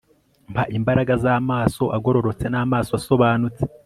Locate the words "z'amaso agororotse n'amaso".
1.23-2.91